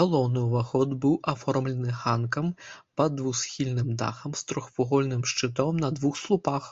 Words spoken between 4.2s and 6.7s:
з трохвугольным шчытом на двух слупах.